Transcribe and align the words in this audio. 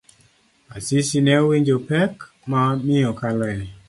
Asisi 0.75 1.17
ne 1.21 1.33
owinjo 1.41 1.77
pek 1.89 2.13
ma 2.49 2.61
miyo 2.85 3.11
kaloe. 3.19 3.61